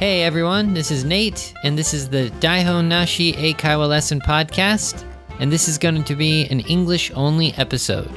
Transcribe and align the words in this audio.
Hey 0.00 0.22
everyone, 0.22 0.72
this 0.72 0.90
is 0.90 1.04
Nate, 1.04 1.52
and 1.62 1.76
this 1.76 1.92
is 1.92 2.08
the 2.08 2.30
Daihon 2.40 2.86
Nashi 2.86 3.34
Eikaiwa 3.34 3.86
Lesson 3.86 4.18
Podcast, 4.18 5.04
and 5.38 5.52
this 5.52 5.68
is 5.68 5.76
going 5.76 6.04
to 6.04 6.16
be 6.16 6.46
an 6.46 6.60
English 6.60 7.10
only 7.14 7.52
episode. 7.58 8.10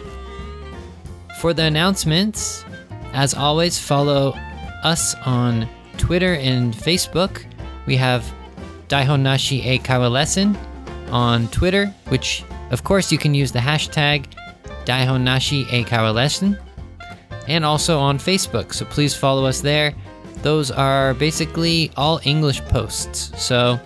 For 1.42 1.54
the 1.54 1.64
announcements, 1.64 2.64
as 3.12 3.34
always, 3.34 3.78
follow 3.78 4.34
us 4.86 5.14
on 5.26 5.68
Twitter 5.98 6.36
and 6.36 6.74
Facebook. 6.74 7.44
We 7.86 7.98
have 7.98 8.34
Daihon 8.88 9.20
Nashi 9.20 9.62
Eikaiwa 9.62 10.10
Lesson 10.10 10.58
on 11.12 11.50
Twitter, 11.50 11.88
which 12.08 12.46
of 12.72 12.86
course 12.86 13.12
you 13.12 13.18
can 13.18 13.34
use 13.34 13.52
the 13.52 13.60
hashtag 13.60 14.28
Daihon 14.86 15.24
Nashi 15.24 15.66
Eikaiwa 15.66 16.14
Lesson, 16.14 16.58
and 17.50 17.66
also 17.66 18.00
on 18.00 18.20
Facebook, 18.20 18.74
so 18.74 18.86
please 18.86 19.14
follow 19.14 19.46
us 19.46 19.60
there. 19.60 19.94
Those 20.42 20.72
are 20.72 21.14
basically 21.14 21.92
all 21.96 22.20
English 22.24 22.62
posts. 22.66 23.32
So 23.42 23.80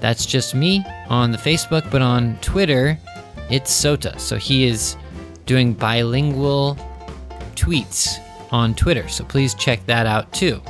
that's 0.00 0.26
just 0.26 0.54
me 0.54 0.84
on 1.08 1.32
the 1.32 1.38
Facebook, 1.38 1.90
but 1.90 2.02
on 2.02 2.38
Twitter, 2.40 2.98
it's 3.50 3.72
Sota. 3.72 4.18
So 4.20 4.36
he 4.36 4.64
is 4.64 4.96
doing 5.46 5.72
bilingual 5.72 6.76
tweets 7.54 8.18
on 8.52 8.74
Twitter. 8.74 9.08
So 9.08 9.24
please 9.24 9.54
check 9.54 9.84
that 9.86 10.06
out 10.06 10.32
too. 10.32 10.62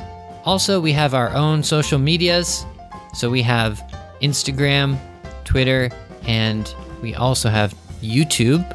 Also, 0.45 0.79
we 0.79 0.91
have 0.93 1.13
our 1.13 1.29
own 1.35 1.61
social 1.61 1.99
medias. 1.99 2.65
So 3.13 3.29
we 3.29 3.41
have 3.43 3.83
Instagram, 4.21 4.97
Twitter, 5.43 5.91
and 6.23 6.73
we 7.01 7.15
also 7.15 7.49
have 7.49 7.75
YouTube. 8.01 8.65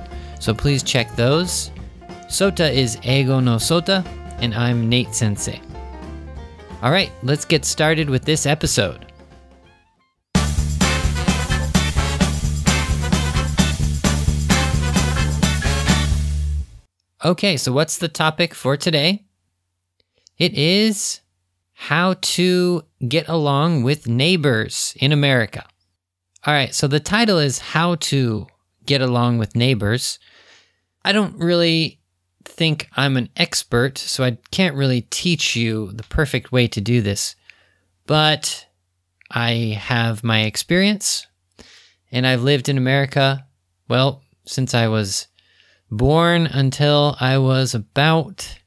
So 0.40 0.54
please 0.54 0.82
check 0.82 1.14
those. 1.16 1.70
Sota 2.26 2.72
is 2.72 2.96
Eigo 2.98 3.42
no 3.42 3.56
Sota, 3.56 4.04
and 4.40 4.54
I'm 4.54 4.88
Nate 4.88 5.14
Sensei. 5.14 5.60
All 6.84 6.90
right, 6.90 7.10
let's 7.22 7.46
get 7.46 7.64
started 7.64 8.10
with 8.10 8.26
this 8.26 8.44
episode. 8.44 9.06
Okay, 17.24 17.56
so 17.56 17.72
what's 17.72 17.96
the 17.96 18.08
topic 18.08 18.52
for 18.52 18.76
today? 18.76 19.24
It 20.36 20.52
is 20.52 21.22
how 21.72 22.16
to 22.20 22.82
get 23.08 23.28
along 23.28 23.84
with 23.84 24.06
neighbors 24.06 24.94
in 25.00 25.10
America. 25.10 25.64
All 26.46 26.52
right, 26.52 26.74
so 26.74 26.86
the 26.86 27.00
title 27.00 27.38
is 27.38 27.60
How 27.60 27.94
to 27.94 28.46
Get 28.84 29.00
Along 29.00 29.38
with 29.38 29.56
Neighbors. 29.56 30.18
I 31.02 31.12
don't 31.12 31.38
really 31.38 32.02
think 32.44 32.88
I'm 32.96 33.16
an 33.16 33.30
expert, 33.36 33.98
so 33.98 34.24
I 34.24 34.38
can't 34.50 34.76
really 34.76 35.02
teach 35.02 35.56
you 35.56 35.92
the 35.92 36.02
perfect 36.04 36.52
way 36.52 36.68
to 36.68 36.80
do 36.80 37.00
this. 37.00 37.34
But 38.06 38.66
I 39.30 39.78
have 39.80 40.22
my 40.22 40.42
experience, 40.42 41.26
and 42.12 42.26
I've 42.26 42.42
lived 42.42 42.68
in 42.68 42.78
America, 42.78 43.46
well, 43.88 44.22
since 44.46 44.74
I 44.74 44.88
was 44.88 45.28
born 45.90 46.46
until 46.46 47.16
I 47.20 47.38
was 47.38 47.74
about 47.74 48.58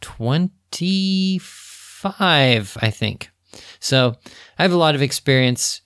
25, 0.00 2.78
I 2.80 2.90
think. 2.90 3.30
So 3.78 4.16
I 4.58 4.62
have 4.62 4.72
a 4.72 4.76
lot 4.76 4.94
of 4.94 5.02
experience 5.02 5.82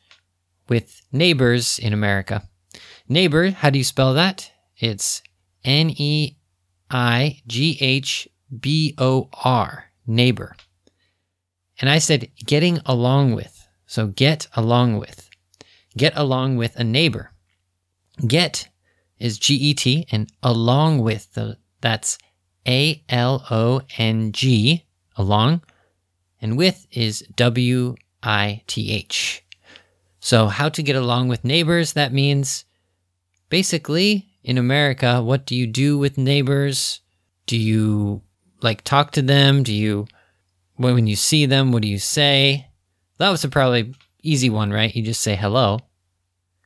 with 0.68 1.02
neighbors 1.12 1.78
in 1.78 1.92
America. 1.92 2.48
Neighbor, 3.08 3.50
how 3.50 3.70
do 3.70 3.78
you 3.78 3.84
spell 3.84 4.14
that? 4.14 4.50
It's 4.78 5.22
N 5.64 5.90
E 5.90 6.36
I 6.90 7.40
G 7.46 7.77
H 7.80 8.28
B 8.60 8.94
O 8.98 9.28
R, 9.44 9.86
neighbor. 10.06 10.56
And 11.80 11.90
I 11.90 11.98
said 11.98 12.30
getting 12.44 12.78
along 12.86 13.34
with. 13.34 13.66
So 13.86 14.08
get 14.08 14.46
along 14.55 14.98
with. 14.98 15.28
Get 15.96 16.12
along 16.17 16.56
with 16.56 16.77
a 16.77 16.84
neighbor. 16.84 17.30
Get 18.27 18.68
is 19.18 19.39
G 19.39 19.55
E 19.55 19.74
T 19.74 20.06
and 20.11 20.30
along 20.42 20.98
with 20.98 21.33
the, 21.34 21.58
that's 21.80 22.18
A 22.67 23.02
L 23.08 23.45
O 23.51 23.80
N 23.98 24.33
G, 24.33 24.84
along, 25.16 25.62
and 26.40 26.56
with 26.56 26.86
is 26.90 27.24
W 27.36 27.95
I 28.22 28.62
T 28.66 28.90
H. 28.90 29.45
So, 30.20 30.46
how 30.46 30.68
to 30.70 30.83
get 30.83 30.96
along 30.96 31.28
with 31.28 31.45
neighbors, 31.45 31.92
that 31.92 32.12
means 32.12 32.64
basically 33.51 34.27
in 34.44 34.58
America, 34.58 35.22
what 35.22 35.46
do 35.46 35.56
you 35.56 35.66
do 35.66 35.96
with 35.96 36.18
neighbors? 36.18 37.00
Do 37.46 37.56
you 37.56 38.20
like 38.60 38.82
talk 38.82 39.12
to 39.12 39.22
them? 39.22 39.62
Do 39.62 39.72
you, 39.72 40.06
when 40.77 41.06
you 41.06 41.16
see 41.16 41.46
them, 41.46 41.72
what 41.72 41.82
do 41.82 41.88
you 41.88 41.98
say? 41.98 42.68
That 43.18 43.30
was 43.30 43.42
a 43.42 43.48
probably 43.48 43.94
easy 44.22 44.50
one, 44.50 44.70
right? 44.70 44.94
You 44.94 45.02
just 45.02 45.22
say 45.22 45.34
hello, 45.34 45.80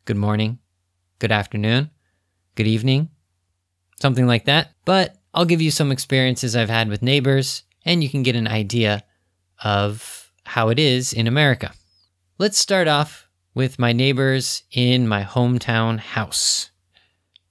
good 0.05 0.17
morning, 0.17 0.59
good 1.21 1.33
afternoon, 1.33 1.91
good 2.56 2.67
evening, 2.67 3.11
something 4.00 4.27
like 4.27 4.47
that. 4.47 4.72
But 4.84 5.17
I'll 5.33 5.44
give 5.44 5.62
you 5.62 5.71
some 5.71 5.93
experiences 5.93 6.56
I've 6.56 6.71
had 6.71 6.88
with 6.88 7.03
neighbors, 7.03 7.62
and 7.84 8.03
you 8.03 8.11
can 8.11 8.25
get 8.25 8.34
an 8.37 8.49
idea 8.49 9.05
of 9.62 10.33
how 10.44 10.69
it 10.71 10.78
is 10.78 11.12
in 11.12 11.27
America. 11.27 11.72
Let's 12.38 12.59
start 12.59 12.88
off 12.88 13.28
with 13.55 13.78
my 13.78 13.93
neighbors 13.93 14.62
in 14.72 15.06
my 15.06 15.22
hometown 15.22 15.99
house. 15.99 16.71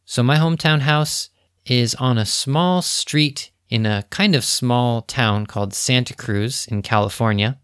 So, 0.09 0.23
my 0.23 0.37
hometown 0.37 0.79
house 0.79 1.29
is 1.65 1.93
on 1.95 2.17
a 2.17 2.25
small 2.25 2.81
street 2.81 3.51
in 3.69 3.85
a 3.85 4.05
kind 4.09 4.35
of 4.35 4.45
small 4.45 5.01
town 5.01 5.45
called 5.45 5.73
Santa 5.73 6.15
Cruz 6.15 6.65
in 6.67 6.81
California, 6.81 7.59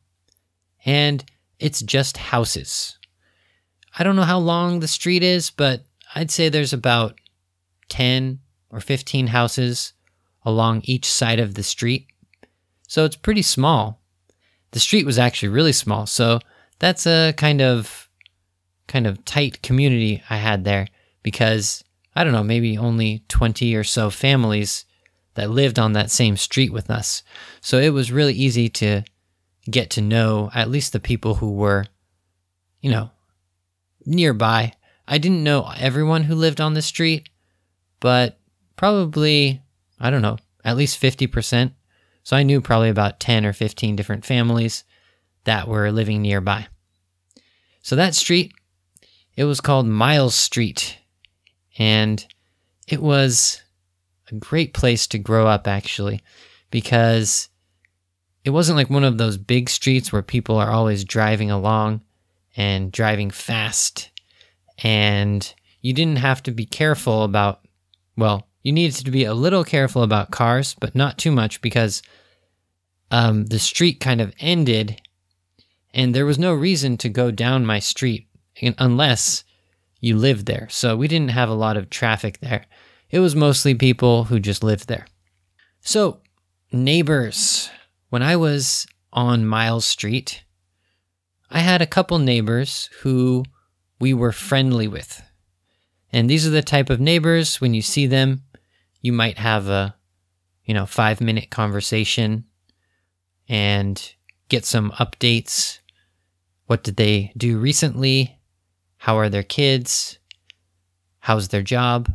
and 0.86 1.24
it's 1.58 1.82
just 1.82 2.18
houses. 2.18 2.98
I 3.98 4.03
don't 4.03 4.18
know 4.18 4.24
how 4.24 4.40
long 4.40 4.82
the 4.82 4.90
street 4.90 5.24
is, 5.24 5.52
but 5.52 5.86
I'd 6.16 6.32
say 6.32 6.50
there's 6.50 6.74
about 6.74 7.18
10 7.88 8.40
or 8.70 8.82
15 8.82 9.28
houses 9.28 9.94
along 10.44 10.82
each 10.84 11.09
side 11.09 11.40
of 11.40 11.53
the 11.53 11.64
street. 11.64 12.08
So 12.90 13.06
it's 13.06 13.16
pretty 13.16 13.42
small. 13.42 14.02
The 14.72 14.82
street 14.82 15.06
was 15.06 15.18
actually 15.18 15.48
really 15.48 15.72
small, 15.72 16.08
so 16.08 16.40
that's 16.80 17.08
a 17.08 17.32
kind 17.38 17.62
of 17.62 18.09
kind 18.88 19.08
of 19.08 19.24
tight 19.24 19.62
community 19.62 20.22
I 20.30 20.36
had 20.36 20.66
there 20.66 20.90
because 21.24 21.86
I 22.16 22.24
don't 22.24 22.34
know, 22.34 22.44
maybe 22.44 22.78
only 22.78 23.24
20 23.28 23.75
or 23.75 23.84
so 23.84 24.09
families 24.09 24.85
that 25.35 25.50
lived 25.50 25.79
on 25.79 25.94
that 25.94 26.12
same 26.12 26.38
street 26.38 26.72
with 26.72 26.90
us. 26.90 27.24
So 27.62 27.79
it 27.79 27.90
was 27.90 28.12
really 28.12 28.34
easy 28.34 28.69
to 28.69 29.03
get 29.69 29.90
to 29.91 30.01
know 30.01 30.52
at 30.53 30.69
least 30.69 30.94
the 30.94 31.00
people 31.00 31.35
who 31.35 31.52
were, 31.52 31.85
you 32.81 32.91
know, 32.91 33.09
nearby. 34.06 34.73
I 35.07 35.18
didn't 35.18 35.44
know 35.44 35.72
everyone 35.78 36.23
who 36.23 36.35
lived 36.35 36.62
on 36.62 36.73
the 36.73 36.81
street, 36.81 37.29
but 38.00 38.40
probably, 38.75 39.62
I 40.00 40.09
don't 40.09 40.22
know, 40.22 40.38
at 40.63 40.78
least 40.78 41.02
50%. 41.02 41.72
So 42.23 42.38
I 42.38 42.44
knew 42.44 42.62
probably 42.62 42.90
about 42.90 43.19
10 43.19 43.46
or 43.46 43.53
15 43.53 43.96
different 43.96 44.25
families 44.25 44.84
that 45.46 45.68
were 45.68 45.91
living 45.91 46.22
nearby. 46.22 46.68
So 47.81 47.96
that 47.96 48.16
street, 48.16 48.53
it 49.35 49.44
was 49.44 49.59
called 49.59 49.88
Miles 49.88 50.35
Street 50.35 51.00
and 51.78 52.25
it 52.88 53.01
was 53.01 53.61
a 54.31 54.35
great 54.35 54.73
place 54.73 55.07
to 55.07 55.17
grow 55.17 55.47
up, 55.47 55.67
actually, 55.67 56.22
because 56.72 57.50
it 58.44 58.50
wasn't 58.50 58.78
like 58.78 58.89
one 58.89 59.03
of 59.03 59.17
those 59.17 59.38
big 59.38 59.69
streets 59.69 60.11
where 60.11 60.22
people 60.22 60.57
are 60.57 60.72
always 60.72 61.03
driving 61.03 61.50
along 61.50 62.01
and 62.56 62.91
driving 62.91 63.31
fast. 63.31 64.11
And 64.79 65.53
you 65.81 65.94
didn't 65.94 66.17
have 66.17 66.44
to 66.44 66.51
be 66.51 66.66
careful 66.66 67.23
about, 67.23 67.67
well, 68.17 68.47
you 68.61 68.72
needed 68.72 69.05
to 69.05 69.11
be 69.11 69.23
a 69.25 69.34
little 69.34 69.63
careful 69.63 70.03
about 70.03 70.31
cars, 70.31 70.76
but 70.79 70.96
not 70.96 71.17
too 71.17 71.31
much 71.31 71.61
because 71.61 72.02
um, 73.11 73.46
the 73.46 73.59
street 73.59 73.99
kind 73.99 74.22
of 74.22 74.34
ended 74.40 75.02
and 75.93 76.16
there 76.16 76.26
was 76.26 76.40
no 76.40 76.53
reason 76.53 76.97
to 76.97 77.09
go 77.09 77.29
down 77.29 77.66
my 77.66 77.79
street 77.79 78.28
unless 78.79 79.43
you 80.03 80.17
lived 80.17 80.46
there. 80.47 80.67
So 80.70 80.97
we 80.97 81.08
didn't 81.08 81.29
have 81.32 81.47
a 81.47 81.53
lot 81.53 81.78
of 81.78 81.90
traffic 81.90 82.40
there. 82.41 82.66
It 83.09 83.20
was 83.20 83.38
mostly 83.38 83.73
people 83.73 84.26
who 84.26 84.38
just 84.38 84.61
lived 84.61 84.90
there. 84.90 85.08
So, 85.79 86.20
neighbors. 86.73 87.70
When 88.09 88.22
I 88.22 88.35
was 88.35 88.85
on 89.14 89.46
Miles 89.46 89.85
Street, 89.85 90.44
I 91.50 91.59
had 91.59 91.82
a 91.82 91.88
couple 91.88 92.20
neighbors 92.20 92.90
who 93.02 93.46
we 93.97 94.14
were 94.14 94.34
friendly 94.34 94.90
with. 94.90 95.23
And 96.11 96.29
these 96.29 96.46
are 96.46 96.52
the 96.52 96.61
type 96.61 96.90
of 96.90 97.00
neighbors 97.00 97.61
when 97.61 97.73
you 97.73 97.82
see 97.82 98.05
them, 98.05 98.44
you 99.00 99.14
might 99.14 99.38
have 99.38 99.70
a, 99.70 99.96
you 100.66 100.73
know, 100.73 100.84
5-minute 100.84 101.50
conversation 101.50 102.44
and 103.47 104.14
get 104.50 104.66
some 104.66 104.91
updates. 104.91 105.79
What 106.66 106.84
did 106.84 106.97
they 106.97 107.32
do 107.38 107.58
recently? 107.58 108.40
How 109.03 109.17
are 109.17 109.28
their 109.28 109.44
kids? 109.44 110.17
How's 111.20 111.50
their 111.50 111.61
job? 111.61 112.09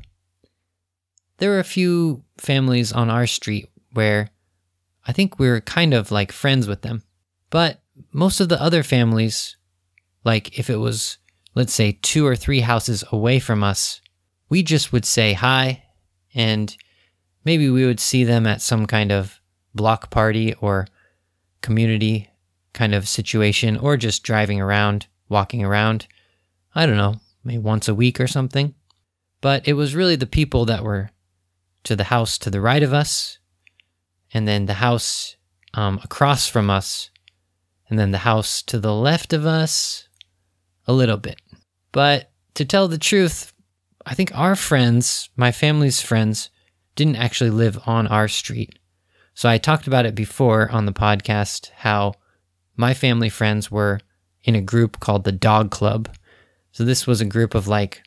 There 1.37 1.51
were 1.51 1.59
a 1.59 1.75
few 1.79 2.25
families 2.39 2.95
on 2.95 3.11
our 3.11 3.27
street 3.27 3.69
where 3.93 4.31
I 5.07 5.13
think 5.13 5.39
we 5.39 5.51
were 5.51 5.61
kind 5.61 5.93
of 5.93 6.11
like 6.11 6.33
friends 6.33 6.67
with 6.67 6.81
them. 6.81 7.03
But 7.51 7.83
most 8.11 8.41
of 8.41 8.49
the 8.49 8.59
other 8.59 8.83
families, 8.83 9.59
like 10.25 10.59
if 10.59 10.71
it 10.71 10.79
was, 10.79 11.19
let's 11.55 11.75
say, 11.75 11.99
two 12.01 12.27
or 12.27 12.35
three 12.35 12.61
houses 12.61 13.05
away 13.13 13.39
from 13.39 13.63
us, 13.63 14.01
we 14.49 14.63
just 14.63 14.91
would 14.91 15.05
say 15.05 15.35
hi 15.35 15.83
and 16.35 16.75
maybe 17.45 17.69
we 17.69 17.85
would 17.85 18.01
see 18.01 18.25
them 18.25 18.47
at 18.47 18.63
some 18.63 18.87
kind 18.87 19.13
of 19.13 19.43
block 19.75 20.09
party 20.09 20.55
or 20.63 20.87
community 21.61 22.31
kind 22.73 22.95
of 22.95 23.07
situation 23.07 23.77
or 23.77 23.99
just 23.99 24.23
driving 24.23 24.59
around, 24.59 25.07
walking 25.29 25.63
around. 25.63 26.07
I 26.79 26.87
don't 26.87 26.97
know, 26.97 27.17
maybe 27.43 27.59
once 27.59 27.89
a 27.89 27.95
week 27.95 28.21
or 28.21 28.29
something. 28.29 28.73
But 29.41 29.67
it 29.67 29.73
was 29.73 29.97
really 29.97 30.15
the 30.15 30.27
people 30.27 30.65
that 30.67 30.85
were 30.85 31.11
to 31.83 31.97
the 31.97 32.05
house 32.05 32.39
to 32.39 32.51
the 32.51 32.61
right 32.61 32.85
of 32.85 32.93
us, 32.93 33.39
and 34.33 34.47
then 34.47 34.67
the 34.67 34.75
house 34.75 35.35
um, 35.75 35.99
across 36.05 36.47
from 36.47 36.71
us, 36.71 37.11
and 37.89 37.99
then 37.99 38.13
the 38.13 38.19
house 38.19 38.63
to 38.63 38.79
the 38.79 38.95
left 38.95 39.33
of 39.33 39.45
us 39.45 40.07
a 40.87 40.93
little 40.93 41.17
bit. 41.17 41.41
But 41.91 42.31
to 42.55 42.65
tell 42.65 42.87
the 42.87 42.97
truth, 42.97 43.53
I 44.07 44.15
think 44.15 44.31
our 44.39 44.55
friends, 44.55 45.31
my 45.37 45.51
family's 45.51 46.01
friends, 46.01 46.49
didn't 46.95 47.17
actually 47.17 47.51
live 47.51 47.77
on 47.87 48.07
our 48.07 48.29
street. 48.29 48.79
So 49.35 49.49
I 49.49 49.59
talked 49.59 49.89
about 49.89 50.07
it 50.07 50.15
before 50.15 50.71
on 50.71 50.87
the 50.87 50.93
podcast 50.93 51.71
how 51.79 52.15
my 52.77 52.95
family 52.95 53.31
friends 53.31 53.69
were 53.69 54.01
in 54.45 54.55
a 54.55 54.61
group 54.61 55.01
called 55.01 55.25
the 55.25 55.33
Dog 55.33 55.73
Club. 55.73 56.09
So 56.73 56.85
this 56.85 57.07
was 57.07 57.21
a 57.21 57.27
group 57.27 57.55
of 57.55 57.69
like 57.69 58.03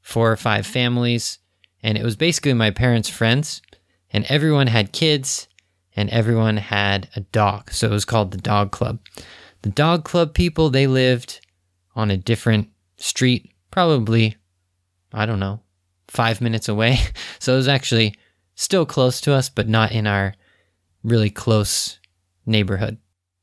four 0.00 0.30
or 0.30 0.36
five 0.36 0.66
families, 0.66 1.38
and 1.82 1.96
it 1.96 2.04
was 2.04 2.16
basically 2.16 2.54
my 2.54 2.70
parents' 2.70 3.08
friends, 3.08 3.62
and 4.10 4.24
everyone 4.28 4.68
had 4.68 4.92
kids 4.92 5.48
and 5.96 6.10
everyone 6.10 6.56
had 6.56 7.08
a 7.14 7.20
dog. 7.20 7.70
So 7.70 7.86
it 7.86 7.92
was 7.92 8.04
called 8.04 8.32
the 8.32 8.38
Dog 8.38 8.72
Club. 8.72 8.98
The 9.62 9.70
Dog 9.70 10.04
Club 10.04 10.34
people, 10.34 10.70
they 10.70 10.86
lived 10.86 11.40
on 11.94 12.10
a 12.10 12.16
different 12.16 12.68
street, 12.96 13.50
probably, 13.70 14.36
I 15.12 15.26
don't 15.26 15.40
know, 15.40 15.60
five 16.08 16.40
minutes 16.40 16.68
away. 16.68 16.98
So 17.38 17.52
it 17.52 17.56
was 17.56 17.68
actually 17.68 18.14
still 18.54 18.86
close 18.86 19.20
to 19.20 19.34
us, 19.34 19.50
but 19.50 19.68
not 19.68 19.92
in 19.92 20.06
our 20.06 20.34
really 21.02 21.28
close 21.28 21.98
neighborhood. 22.46 22.96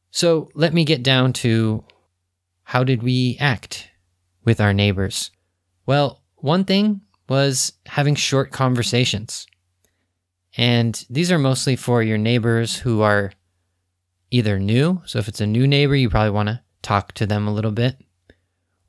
So 0.10 0.50
let 0.56 0.74
me 0.74 0.86
get 0.86 1.04
down 1.04 1.34
to 1.34 1.84
how 2.64 2.84
did 2.84 3.04
we 3.04 3.38
act 3.40 3.91
with 4.44 4.62
our 4.62 4.74
neighbors? 4.74 5.32
Well, 5.86 6.22
one 6.36 6.66
thing 6.66 7.02
was 7.30 7.74
having 7.86 8.16
short 8.16 8.52
conversations. 8.52 9.48
And 10.58 11.06
these 11.10 11.32
are 11.32 11.40
mostly 11.40 11.76
for 11.76 12.04
your 12.04 12.18
neighbors 12.18 12.78
who 12.78 13.02
are 13.02 13.32
either 14.32 14.60
new. 14.60 15.02
So 15.06 15.20
if 15.20 15.28
it's 15.28 15.42
a 15.42 15.48
new 15.48 15.66
neighbor, 15.68 15.96
you 15.96 16.10
probably 16.10 16.32
want 16.32 16.50
to 16.50 16.62
talk 16.82 17.14
to 17.14 17.26
them 17.26 17.48
a 17.48 17.54
little 17.54 17.72
bit. 17.72 17.98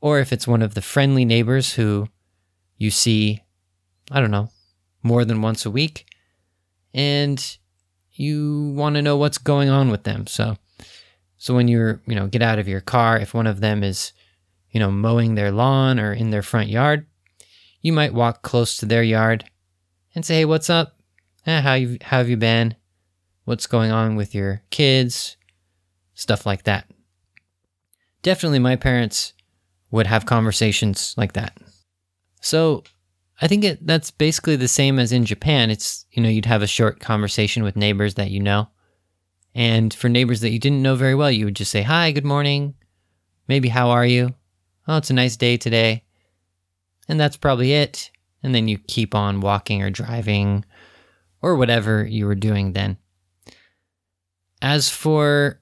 Or 0.00 0.18
if 0.18 0.32
it's 0.32 0.48
one 0.48 0.62
of 0.62 0.74
the 0.74 0.82
friendly 0.82 1.24
neighbors 1.24 1.74
who 1.74 2.08
you 2.78 2.90
see, 2.90 3.42
I 4.10 4.20
don't 4.20 4.32
know, 4.32 4.50
more 5.02 5.24
than 5.24 5.42
once 5.42 5.64
a 5.64 5.70
week, 5.70 6.06
and 6.92 7.56
you 8.12 8.72
want 8.76 8.96
to 8.96 9.02
know 9.02 9.16
what's 9.16 9.38
going 9.38 9.68
on 9.68 9.90
with 9.90 10.02
them. 10.02 10.26
So, 10.26 10.56
so 11.38 11.54
when 11.54 11.68
you're, 11.68 12.00
you 12.06 12.14
know, 12.14 12.26
get 12.26 12.42
out 12.42 12.58
of 12.58 12.68
your 12.68 12.80
car, 12.80 13.18
if 13.18 13.34
one 13.34 13.46
of 13.46 13.60
them 13.60 13.84
is, 13.84 14.12
you 14.72 14.80
know, 14.80 14.90
mowing 14.90 15.34
their 15.34 15.52
lawn 15.52 16.00
or 16.00 16.12
in 16.12 16.30
their 16.30 16.42
front 16.42 16.68
yard, 16.68 17.06
you 17.82 17.92
might 17.92 18.14
walk 18.14 18.42
close 18.42 18.76
to 18.78 18.86
their 18.86 19.02
yard 19.02 19.44
and 20.14 20.24
say, 20.24 20.36
"Hey, 20.36 20.44
what's 20.44 20.70
up? 20.70 20.98
Eh, 21.46 21.60
how 21.60 21.74
you 21.74 21.98
how 22.02 22.18
have 22.18 22.28
you 22.28 22.36
been? 22.36 22.74
What's 23.44 23.66
going 23.66 23.90
on 23.90 24.16
with 24.16 24.34
your 24.34 24.62
kids? 24.70 25.36
Stuff 26.14 26.46
like 26.46 26.64
that." 26.64 26.90
Definitely, 28.22 28.60
my 28.60 28.76
parents 28.76 29.34
would 29.90 30.06
have 30.06 30.24
conversations 30.26 31.14
like 31.18 31.34
that. 31.34 31.58
So, 32.40 32.82
I 33.40 33.48
think 33.48 33.64
it, 33.64 33.86
that's 33.86 34.10
basically 34.10 34.56
the 34.56 34.68
same 34.68 34.98
as 34.98 35.12
in 35.12 35.26
Japan. 35.26 35.70
It's 35.70 36.06
you 36.12 36.22
know 36.22 36.30
you'd 36.30 36.46
have 36.46 36.62
a 36.62 36.66
short 36.66 36.98
conversation 36.98 37.62
with 37.62 37.76
neighbors 37.76 38.14
that 38.14 38.30
you 38.30 38.40
know, 38.40 38.68
and 39.54 39.92
for 39.92 40.08
neighbors 40.08 40.40
that 40.40 40.50
you 40.50 40.58
didn't 40.58 40.82
know 40.82 40.94
very 40.94 41.14
well, 41.14 41.30
you 41.30 41.44
would 41.44 41.56
just 41.56 41.70
say, 41.70 41.82
"Hi, 41.82 42.10
good 42.10 42.24
morning." 42.24 42.74
Maybe 43.48 43.68
how 43.68 43.90
are 43.90 44.06
you? 44.06 44.34
Oh, 44.86 44.96
it's 44.96 45.10
a 45.10 45.14
nice 45.14 45.36
day 45.36 45.56
today 45.56 46.04
and 47.08 47.18
that's 47.18 47.36
probably 47.36 47.72
it. 47.72 48.10
And 48.42 48.54
then 48.54 48.68
you 48.68 48.78
keep 48.78 49.14
on 49.14 49.40
walking 49.40 49.82
or 49.82 49.90
driving 49.90 50.64
or 51.40 51.56
whatever 51.56 52.04
you 52.04 52.26
were 52.26 52.34
doing 52.34 52.72
then. 52.72 52.96
As 54.60 54.88
for 54.88 55.60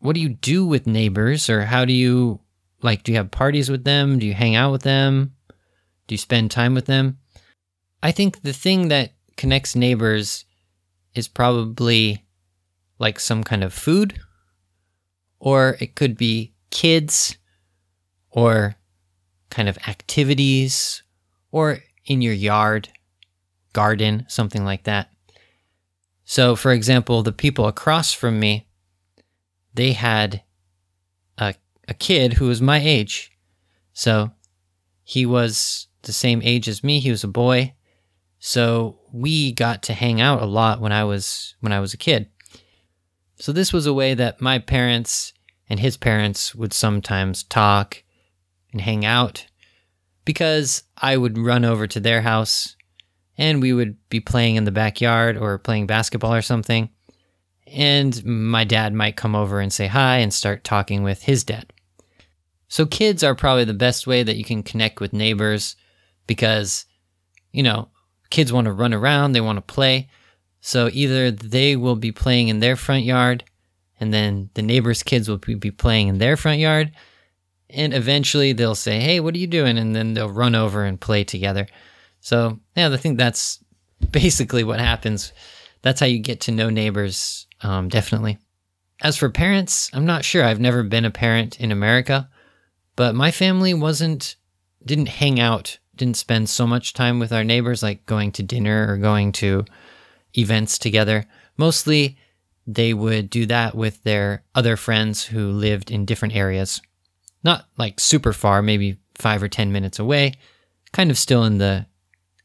what 0.00 0.14
do 0.14 0.20
you 0.20 0.30
do 0.30 0.66
with 0.66 0.86
neighbors 0.86 1.48
or 1.48 1.64
how 1.64 1.84
do 1.84 1.92
you 1.92 2.40
like 2.82 3.02
do 3.02 3.12
you 3.12 3.18
have 3.18 3.30
parties 3.30 3.70
with 3.70 3.84
them? 3.84 4.18
Do 4.18 4.26
you 4.26 4.34
hang 4.34 4.54
out 4.56 4.72
with 4.72 4.82
them? 4.82 5.34
Do 6.06 6.14
you 6.14 6.18
spend 6.18 6.50
time 6.50 6.74
with 6.74 6.86
them? 6.86 7.18
I 8.02 8.12
think 8.12 8.42
the 8.42 8.52
thing 8.52 8.88
that 8.88 9.12
connects 9.36 9.76
neighbors 9.76 10.44
is 11.14 11.28
probably 11.28 12.24
like 12.98 13.20
some 13.20 13.44
kind 13.44 13.62
of 13.62 13.72
food 13.72 14.18
or 15.38 15.76
it 15.80 15.94
could 15.94 16.16
be 16.16 16.54
kids 16.70 17.36
or 18.30 18.76
kind 19.50 19.68
of 19.68 19.78
activities 19.88 21.02
or 21.50 21.80
in 22.06 22.22
your 22.22 22.34
yard, 22.34 22.88
garden, 23.72 24.24
something 24.28 24.64
like 24.64 24.84
that. 24.84 25.10
So, 26.24 26.54
for 26.54 26.72
example, 26.72 27.22
the 27.22 27.32
people 27.32 27.66
across 27.66 28.12
from 28.12 28.38
me, 28.38 28.68
they 29.74 29.92
had 29.92 30.42
a, 31.38 31.54
a 31.88 31.94
kid 31.94 32.34
who 32.34 32.46
was 32.46 32.62
my 32.62 32.78
age. 32.78 33.32
So, 33.92 34.30
he 35.02 35.26
was 35.26 35.88
the 36.02 36.12
same 36.12 36.40
age 36.44 36.68
as 36.68 36.84
me. 36.84 37.00
He 37.00 37.10
was 37.10 37.24
a 37.24 37.28
boy. 37.28 37.74
So, 38.38 39.00
we 39.12 39.52
got 39.52 39.82
to 39.82 39.92
hang 39.92 40.20
out 40.20 40.40
a 40.40 40.46
lot 40.46 40.80
when 40.80 40.92
I 40.92 41.02
was 41.02 41.56
when 41.60 41.72
I 41.72 41.80
was 41.80 41.94
a 41.94 41.98
kid. 41.98 42.28
So, 43.40 43.50
this 43.50 43.72
was 43.72 43.86
a 43.86 43.94
way 43.94 44.14
that 44.14 44.40
my 44.40 44.60
parents 44.60 45.32
and 45.68 45.80
his 45.80 45.96
parents 45.96 46.54
would 46.54 46.72
sometimes 46.72 47.42
talk 47.42 48.04
and 48.72 48.80
hang 48.80 49.04
out 49.04 49.46
because 50.24 50.84
I 50.96 51.16
would 51.16 51.38
run 51.38 51.64
over 51.64 51.86
to 51.86 52.00
their 52.00 52.22
house 52.22 52.76
and 53.36 53.62
we 53.62 53.72
would 53.72 53.96
be 54.10 54.20
playing 54.20 54.56
in 54.56 54.64
the 54.64 54.70
backyard 54.70 55.36
or 55.36 55.58
playing 55.58 55.86
basketball 55.86 56.34
or 56.34 56.42
something. 56.42 56.90
And 57.66 58.24
my 58.24 58.64
dad 58.64 58.92
might 58.92 59.16
come 59.16 59.34
over 59.34 59.60
and 59.60 59.72
say 59.72 59.86
hi 59.86 60.18
and 60.18 60.34
start 60.34 60.62
talking 60.62 61.02
with 61.02 61.22
his 61.22 61.44
dad. 61.44 61.72
So, 62.68 62.86
kids 62.86 63.24
are 63.24 63.34
probably 63.34 63.64
the 63.64 63.74
best 63.74 64.06
way 64.06 64.22
that 64.22 64.36
you 64.36 64.44
can 64.44 64.62
connect 64.62 65.00
with 65.00 65.12
neighbors 65.12 65.74
because, 66.26 66.86
you 67.50 67.62
know, 67.62 67.88
kids 68.30 68.52
want 68.52 68.66
to 68.66 68.72
run 68.72 68.94
around, 68.94 69.32
they 69.32 69.40
want 69.40 69.56
to 69.56 69.74
play. 69.74 70.08
So, 70.60 70.88
either 70.92 71.30
they 71.30 71.74
will 71.74 71.96
be 71.96 72.12
playing 72.12 72.48
in 72.48 72.60
their 72.60 72.76
front 72.76 73.04
yard, 73.04 73.42
and 73.98 74.14
then 74.14 74.50
the 74.54 74.62
neighbors' 74.62 75.02
kids 75.02 75.28
will 75.28 75.38
be 75.38 75.70
playing 75.70 76.08
in 76.08 76.18
their 76.18 76.36
front 76.36 76.60
yard, 76.60 76.92
and 77.72 77.94
eventually 77.94 78.52
they'll 78.52 78.74
say, 78.74 79.00
"Hey, 79.00 79.20
what 79.20 79.34
are 79.34 79.38
you 79.38 79.46
doing?" 79.46 79.78
and 79.78 79.94
then 79.94 80.14
they'll 80.14 80.30
run 80.30 80.54
over 80.54 80.84
and 80.84 81.00
play 81.00 81.24
together. 81.24 81.66
So, 82.20 82.60
yeah, 82.76 82.92
I 82.92 82.96
think 82.96 83.18
that's 83.18 83.62
basically 84.10 84.64
what 84.64 84.80
happens. 84.80 85.32
That's 85.82 86.00
how 86.00 86.06
you 86.06 86.18
get 86.18 86.40
to 86.42 86.52
know 86.52 86.70
neighbors, 86.70 87.46
um, 87.62 87.88
definitely. 87.88 88.38
As 89.02 89.16
for 89.16 89.30
parents, 89.30 89.90
I'm 89.94 90.04
not 90.04 90.24
sure. 90.24 90.44
I've 90.44 90.60
never 90.60 90.82
been 90.82 91.06
a 91.06 91.10
parent 91.10 91.58
in 91.58 91.72
America, 91.72 92.28
but 92.96 93.14
my 93.14 93.30
family 93.30 93.72
wasn't, 93.72 94.36
didn't 94.84 95.08
hang 95.08 95.40
out, 95.40 95.78
didn't 95.96 96.18
spend 96.18 96.50
so 96.50 96.66
much 96.66 96.92
time 96.92 97.18
with 97.18 97.32
our 97.32 97.44
neighbors, 97.44 97.82
like 97.82 98.04
going 98.04 98.30
to 98.32 98.42
dinner 98.42 98.86
or 98.92 98.98
going 98.98 99.32
to 99.32 99.64
events 100.36 100.78
together. 100.78 101.24
Mostly, 101.56 102.18
they 102.66 102.92
would 102.92 103.30
do 103.30 103.46
that 103.46 103.74
with 103.74 104.02
their 104.02 104.44
other 104.54 104.76
friends 104.76 105.24
who 105.24 105.50
lived 105.50 105.90
in 105.90 106.04
different 106.04 106.36
areas 106.36 106.82
not 107.42 107.66
like 107.76 108.00
super 108.00 108.32
far, 108.32 108.62
maybe 108.62 108.98
five 109.14 109.42
or 109.42 109.48
10 109.48 109.72
minutes 109.72 109.98
away, 109.98 110.32
kind 110.92 111.10
of 111.10 111.18
still 111.18 111.44
in 111.44 111.58
the 111.58 111.86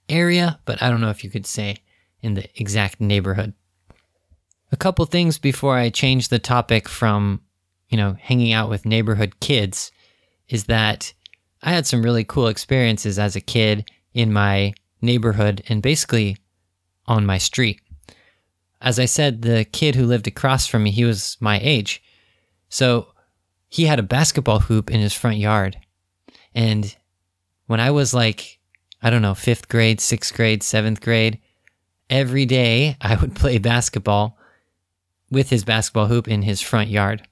area, 0.10 0.60
but 0.66 0.82
I 0.82 0.90
don't 0.90 1.02
know 1.02 1.10
if 1.10 1.24
you 1.24 1.30
could 1.30 1.46
say 1.46 1.78
in 2.22 2.34
the 2.36 2.48
exact 2.60 3.00
neighborhood. 3.02 3.54
A 4.72 4.78
couple 4.78 5.06
things 5.06 5.38
before 5.38 5.78
I 5.78 5.90
change 5.90 6.28
the 6.28 6.40
topic 6.40 6.90
from, 6.90 7.42
you 7.90 7.98
know, 7.98 8.16
hanging 8.20 8.52
out 8.52 8.70
with 8.70 8.86
neighborhood 8.86 9.40
kids 9.40 9.92
is 10.50 10.66
that 10.66 11.14
I 11.62 11.72
had 11.72 11.88
some 11.88 12.04
really 12.04 12.24
cool 12.24 12.48
experiences 12.48 13.18
as 13.18 13.36
a 13.36 13.42
kid 13.42 13.90
in 14.14 14.34
my 14.34 14.74
neighborhood 15.02 15.64
and 15.70 15.82
basically 15.82 16.38
on 17.08 17.26
my 17.26 17.38
street. 17.38 17.82
As 18.82 19.00
I 19.00 19.06
said, 19.06 19.42
the 19.42 19.66
kid 19.66 19.96
who 19.96 20.06
lived 20.06 20.28
across 20.28 20.68
from 20.68 20.84
me, 20.84 20.92
he 20.92 21.06
was 21.06 21.38
my 21.40 21.60
age. 21.62 22.04
So 22.70 23.08
he 23.76 23.88
had 23.88 24.00
a 24.00 24.04
basketball 24.04 24.62
hoop 24.62 24.90
in 24.90 25.02
his 25.02 25.14
front 25.14 25.36
yard. 25.36 25.78
And 26.54 26.96
when 27.68 27.82
I 27.82 27.92
was 27.92 28.14
like, 28.14 28.62
I 29.02 29.10
don't 29.10 29.22
know, 29.22 29.36
fifth 29.36 29.68
grade, 29.68 30.00
sixth 30.00 30.34
grade, 30.34 30.64
seventh 30.64 31.02
grade, 31.02 31.40
every 32.10 32.46
day 32.46 32.96
I 33.02 33.18
would 33.18 33.36
play 33.42 33.58
basketball 33.58 34.38
with 35.30 35.50
his 35.50 35.66
basketball 35.66 36.08
hoop 36.08 36.30
in 36.30 36.44
his 36.44 36.62
front 36.62 36.90
yard. 36.90 37.28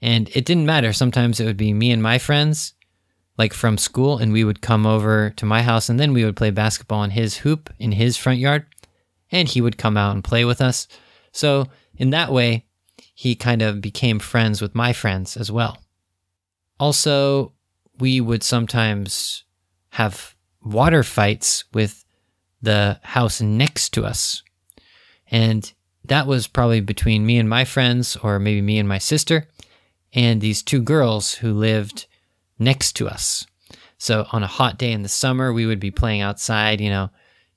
And 0.00 0.30
it 0.36 0.44
didn't 0.44 0.64
matter. 0.64 0.92
Sometimes 0.92 1.40
it 1.40 1.44
would 1.44 1.56
be 1.56 1.72
me 1.72 1.90
and 1.90 2.00
my 2.00 2.18
friends, 2.18 2.74
like 3.36 3.52
from 3.52 3.76
school, 3.76 4.18
and 4.18 4.32
we 4.32 4.44
would 4.44 4.62
come 4.62 4.86
over 4.86 5.30
to 5.30 5.44
my 5.44 5.62
house 5.62 5.88
and 5.88 5.98
then 5.98 6.12
we 6.12 6.24
would 6.24 6.36
play 6.36 6.52
basketball 6.52 7.02
in 7.02 7.10
his 7.10 7.38
hoop 7.38 7.68
in 7.80 7.90
his 7.90 8.16
front 8.16 8.38
yard. 8.38 8.64
And 9.32 9.48
he 9.48 9.60
would 9.60 9.76
come 9.76 9.96
out 9.96 10.14
and 10.14 10.22
play 10.22 10.44
with 10.44 10.60
us. 10.60 10.86
So, 11.32 11.66
in 11.96 12.10
that 12.10 12.30
way, 12.30 12.66
he 13.14 13.34
kind 13.34 13.62
of 13.62 13.80
became 13.80 14.18
friends 14.18 14.60
with 14.60 14.74
my 14.74 14.92
friends 14.92 15.36
as 15.36 15.50
well. 15.50 15.78
Also, 16.78 17.52
we 17.98 18.20
would 18.20 18.42
sometimes 18.42 19.44
have 19.90 20.34
water 20.62 21.04
fights 21.04 21.64
with 21.72 22.04
the 22.60 22.98
house 23.02 23.40
next 23.40 23.90
to 23.90 24.04
us. 24.04 24.42
And 25.30 25.72
that 26.04 26.26
was 26.26 26.48
probably 26.48 26.80
between 26.80 27.24
me 27.24 27.38
and 27.38 27.48
my 27.48 27.64
friends, 27.64 28.16
or 28.16 28.38
maybe 28.38 28.60
me 28.60 28.78
and 28.78 28.88
my 28.88 28.98
sister, 28.98 29.48
and 30.12 30.40
these 30.40 30.62
two 30.62 30.82
girls 30.82 31.34
who 31.34 31.52
lived 31.52 32.06
next 32.58 32.94
to 32.94 33.08
us. 33.08 33.46
So 33.96 34.26
on 34.32 34.42
a 34.42 34.48
hot 34.48 34.76
day 34.76 34.92
in 34.92 35.02
the 35.02 35.08
summer, 35.08 35.52
we 35.52 35.66
would 35.66 35.80
be 35.80 35.90
playing 35.90 36.20
outside, 36.20 36.80
you 36.80 36.90
know, 36.90 37.10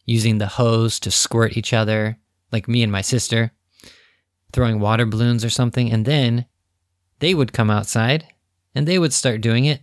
using 0.05 0.37
the 0.37 0.47
hose 0.47 0.99
to 1.01 1.11
squirt 1.11 1.57
each 1.57 1.73
other, 1.73 2.17
like 2.51 2.67
me 2.67 2.83
and 2.83 2.91
my 2.91 3.01
sister, 3.01 3.51
throwing 4.57 4.79
water 4.79 5.05
balloons 5.05 5.45
or 5.45 5.51
something. 5.51 5.91
And 5.91 6.03
then 6.03 6.47
they 7.19 7.35
would 7.35 7.53
come 7.53 7.69
outside 7.69 8.25
and 8.73 8.87
they 8.87 8.97
would 8.97 9.13
start 9.13 9.39
doing 9.39 9.65
it. 9.65 9.81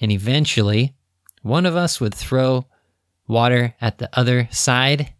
And 0.00 0.10
eventually, 0.10 0.94
one 1.42 1.66
of 1.66 1.76
us 1.76 2.00
would 2.00 2.14
throw 2.14 2.64
water 3.28 3.74
at 3.78 3.98
the 3.98 4.08
other 4.18 4.48
side 4.50 5.12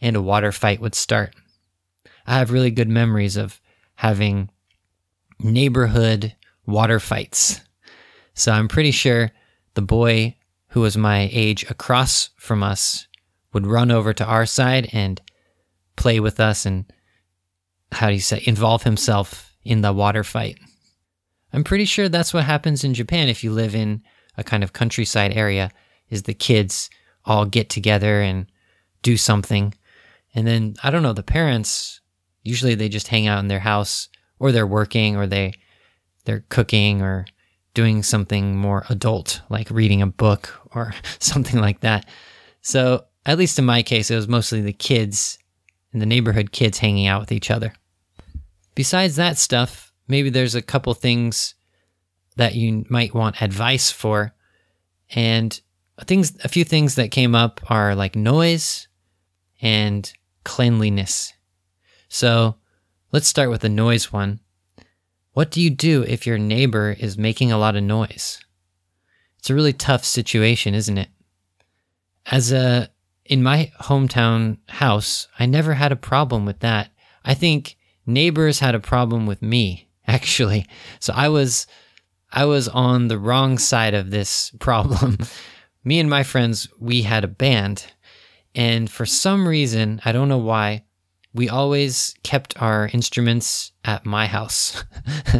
and 0.00 0.16
a 0.16 0.20
water 0.20 0.50
fight 0.50 0.80
would 0.80 0.96
start. 0.96 1.32
I 2.26 2.38
have 2.38 2.50
really 2.50 2.72
good 2.72 2.88
memories 2.88 3.36
of 3.36 3.60
having 3.94 4.50
neighborhood 5.38 6.34
water 6.66 6.98
fights. 6.98 7.60
So 8.34 8.50
I'm 8.50 8.66
pretty 8.66 8.90
sure 8.90 9.30
the 9.74 9.82
boy 9.82 10.34
who 10.70 10.80
was 10.80 10.96
my 10.96 11.28
age 11.30 11.70
across 11.70 12.30
from 12.36 12.64
us 12.64 13.06
would 13.52 13.68
run 13.68 13.92
over 13.92 14.12
to 14.12 14.24
our 14.24 14.44
side 14.44 14.88
and 14.92 15.20
play 15.94 16.18
with 16.18 16.40
us 16.40 16.66
and 16.66 16.92
how 17.92 18.08
do 18.08 18.14
you 18.14 18.20
say 18.20 18.42
involve 18.44 18.82
himself 18.82 19.50
in 19.64 19.82
the 19.82 19.92
water 19.92 20.24
fight. 20.24 20.58
I'm 21.52 21.64
pretty 21.64 21.84
sure 21.84 22.08
that's 22.08 22.32
what 22.32 22.44
happens 22.44 22.84
in 22.84 22.94
Japan 22.94 23.28
if 23.28 23.42
you 23.42 23.52
live 23.52 23.74
in 23.74 24.02
a 24.36 24.44
kind 24.44 24.62
of 24.62 24.72
countryside 24.72 25.32
area 25.32 25.70
is 26.08 26.22
the 26.22 26.34
kids 26.34 26.90
all 27.24 27.44
get 27.44 27.68
together 27.68 28.20
and 28.20 28.46
do 29.02 29.16
something. 29.16 29.74
And 30.34 30.46
then 30.46 30.76
I 30.82 30.90
don't 30.90 31.02
know, 31.02 31.12
the 31.12 31.22
parents 31.22 32.00
usually 32.42 32.74
they 32.74 32.88
just 32.88 33.08
hang 33.08 33.26
out 33.26 33.40
in 33.40 33.48
their 33.48 33.60
house 33.60 34.08
or 34.38 34.52
they're 34.52 34.66
working 34.66 35.16
or 35.16 35.26
they 35.26 35.54
they're 36.24 36.44
cooking 36.48 37.02
or 37.02 37.26
doing 37.74 38.02
something 38.02 38.56
more 38.56 38.84
adult 38.88 39.42
like 39.48 39.70
reading 39.70 40.02
a 40.02 40.06
book 40.06 40.60
or 40.74 40.94
something 41.18 41.60
like 41.60 41.80
that. 41.80 42.06
So, 42.62 43.04
at 43.26 43.38
least 43.38 43.58
in 43.58 43.64
my 43.64 43.82
case, 43.82 44.10
it 44.10 44.16
was 44.16 44.28
mostly 44.28 44.60
the 44.60 44.72
kids 44.72 45.38
in 45.92 46.00
the 46.00 46.06
neighborhood 46.06 46.52
kids 46.52 46.78
hanging 46.78 47.06
out 47.06 47.20
with 47.20 47.32
each 47.32 47.50
other. 47.50 47.72
Besides 48.74 49.16
that 49.16 49.38
stuff, 49.38 49.92
maybe 50.08 50.30
there's 50.30 50.54
a 50.54 50.62
couple 50.62 50.94
things 50.94 51.54
that 52.36 52.54
you 52.54 52.84
might 52.88 53.14
want 53.14 53.42
advice 53.42 53.90
for. 53.90 54.34
And 55.10 55.60
things 56.06 56.36
a 56.44 56.48
few 56.48 56.64
things 56.64 56.94
that 56.94 57.10
came 57.10 57.34
up 57.34 57.60
are 57.70 57.94
like 57.94 58.16
noise 58.16 58.88
and 59.60 60.10
cleanliness. 60.44 61.32
So, 62.08 62.56
let's 63.12 63.28
start 63.28 63.50
with 63.50 63.60
the 63.60 63.68
noise 63.68 64.12
one. 64.12 64.40
What 65.32 65.50
do 65.50 65.60
you 65.60 65.70
do 65.70 66.02
if 66.02 66.26
your 66.26 66.38
neighbor 66.38 66.96
is 66.98 67.16
making 67.16 67.52
a 67.52 67.58
lot 67.58 67.76
of 67.76 67.82
noise? 67.82 68.40
It's 69.38 69.50
a 69.50 69.54
really 69.54 69.72
tough 69.72 70.04
situation, 70.04 70.74
isn't 70.74 70.98
it? 70.98 71.08
As 72.26 72.52
a 72.52 72.90
in 73.24 73.42
my 73.42 73.70
hometown 73.82 74.58
house, 74.68 75.28
I 75.38 75.46
never 75.46 75.74
had 75.74 75.92
a 75.92 75.96
problem 75.96 76.44
with 76.44 76.60
that. 76.60 76.90
I 77.24 77.34
think 77.34 77.76
neighbors 78.12 78.58
had 78.58 78.74
a 78.74 78.80
problem 78.80 79.26
with 79.26 79.42
me, 79.42 79.88
actually. 80.06 80.66
So 80.98 81.12
I 81.14 81.28
was 81.28 81.66
I 82.32 82.44
was 82.44 82.68
on 82.68 83.08
the 83.08 83.18
wrong 83.18 83.58
side 83.58 83.94
of 83.94 84.10
this 84.10 84.52
problem. 84.60 85.18
me 85.84 85.98
and 85.98 86.10
my 86.10 86.22
friends, 86.22 86.68
we 86.78 87.02
had 87.02 87.24
a 87.24 87.28
band, 87.28 87.86
and 88.54 88.90
for 88.90 89.06
some 89.06 89.46
reason, 89.48 90.00
I 90.04 90.12
don't 90.12 90.28
know 90.28 90.38
why, 90.38 90.84
we 91.32 91.48
always 91.48 92.14
kept 92.22 92.60
our 92.60 92.90
instruments 92.92 93.72
at 93.84 94.04
my 94.04 94.26
house. 94.26 94.84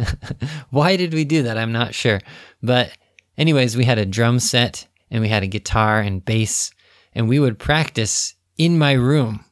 why 0.69 0.95
did 0.95 1.13
we 1.13 1.25
do 1.25 1.43
that? 1.43 1.57
I'm 1.57 1.73
not 1.73 1.93
sure. 1.93 2.21
But 2.63 2.97
anyways, 3.37 3.75
we 3.75 3.85
had 3.85 3.97
a 3.97 4.05
drum 4.05 4.39
set 4.39 4.87
and 5.09 5.21
we 5.21 5.27
had 5.27 5.43
a 5.43 5.47
guitar 5.47 5.99
and 5.99 6.23
bass 6.23 6.71
and 7.13 7.27
we 7.27 7.39
would 7.39 7.59
practice 7.59 8.35
in 8.57 8.77
my 8.77 8.93
room 8.93 9.43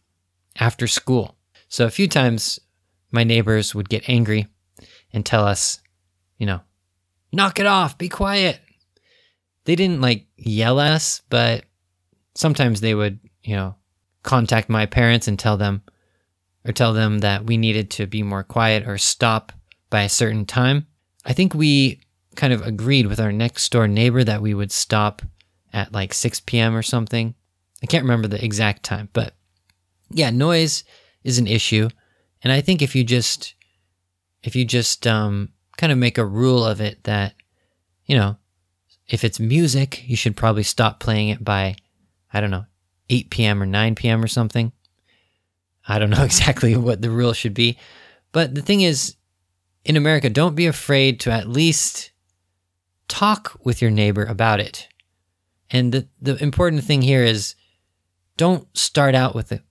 after 0.60 0.88
school. 0.88 1.36
So 1.68 1.86
a 1.86 1.92
few 1.92 2.08
times 2.08 2.60
my 3.12 3.24
neighbors 3.24 3.74
would 3.74 3.89
get 3.89 4.10
angry 4.10 4.48
and 5.13 5.25
tell 5.25 5.46
us, 5.46 5.82
you 6.38 6.46
know, 6.46 6.62
knock 7.32 7.60
it 7.60 7.66
off, 7.66 7.98
be 7.98 8.10
quiet. 8.10 8.60
They 9.66 9.75
didn't 9.75 10.01
like 10.01 10.25
yell 10.38 10.80
at 10.80 10.92
us, 10.92 11.22
but 11.30 11.66
sometimes 12.36 12.82
they 12.82 12.96
would, 12.96 13.20
you 13.44 13.56
know, 13.56 13.75
contact 14.24 14.70
my 14.70 14.86
parents 14.86 15.28
and 15.28 15.38
tell 15.38 15.58
them 15.58 15.82
or 16.66 16.72
tell 16.72 16.94
them 16.94 17.20
that 17.20 17.46
we 17.46 17.58
needed 17.58 17.89
to 17.92 18.08
be 18.08 18.24
more 18.24 18.44
quiet 18.44 18.88
or 18.88 18.98
stop 18.98 19.51
by 19.89 20.04
a 20.04 20.10
certain 20.10 20.46
time. 20.46 20.88
I 21.25 21.34
think 21.34 21.54
we 21.54 22.01
kind 22.36 22.54
of 22.54 22.66
agreed 22.66 23.08
with 23.08 23.20
our 23.20 23.32
next 23.32 23.72
door 23.72 23.88
neighbor 23.88 24.24
that 24.24 24.42
we 24.42 24.54
would 24.54 24.72
stop 24.72 25.22
at 25.74 25.92
like 25.92 26.13
6 26.13 26.42
p.m. 26.42 26.75
or 26.75 26.82
something. 26.82 27.36
I 27.84 27.86
can't 27.86 28.04
remember 28.04 28.28
the 28.28 28.44
exact 28.44 28.84
time, 28.84 29.10
but 29.13 29.34
yeah, 30.10 30.30
noise 30.30 30.84
is 31.24 31.38
an 31.38 31.48
issue. 31.48 31.89
And 32.43 32.53
I 32.53 32.62
think 32.62 32.81
if 32.81 32.96
you 32.96 33.03
just, 33.03 33.55
if 34.43 34.55
you 34.55 34.65
just, 34.65 35.05
um, 35.05 35.50
kind 35.77 35.91
of 35.93 35.98
make 35.98 36.17
a 36.17 36.25
rule 36.25 36.65
of 36.65 36.81
it 36.81 37.03
that, 37.05 37.36
you 38.05 38.15
know, 38.15 38.38
if 39.08 39.24
it's 39.24 39.39
music, 39.39 40.03
you 40.08 40.15
should 40.15 40.36
probably 40.36 40.63
stop 40.63 41.00
playing 41.00 41.29
it 41.29 41.43
by, 41.43 41.75
I 42.34 42.41
don't 42.41 42.51
know, 42.51 42.65
8 43.10 43.29
p.m. 43.29 43.63
or 43.63 43.65
9 43.65 43.96
p.m. 43.96 44.24
or 44.24 44.27
something. 44.27 44.72
I 45.88 45.98
don't 45.98 46.10
know 46.15 46.24
exactly 46.24 46.75
what 46.75 47.01
the 47.01 47.10
rule 47.10 47.34
should 47.34 47.53
be. 47.53 47.77
But 48.31 48.55
the 48.55 48.62
thing 48.62 48.81
is, 48.81 49.15
in 49.86 49.96
America, 49.96 50.29
don't 50.29 50.55
be 50.55 50.67
afraid 50.67 51.19
to 51.22 51.31
at 51.31 51.48
least 51.48 52.12
talk 53.08 53.58
with 53.63 53.81
your 53.81 53.89
neighbor 53.89 54.24
about 54.24 54.60
it. 54.60 54.88
And 55.72 55.91
the, 55.93 56.08
the 56.22 56.36
important 56.43 56.84
thing 56.84 57.01
here 57.01 57.24
is 57.24 57.55
don't 58.38 58.67
start 58.77 59.15
out 59.15 59.34
with 59.34 59.51
a 59.51 59.62